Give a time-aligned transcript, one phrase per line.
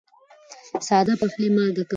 [0.87, 1.89] ساده پخلی مالګه کموي.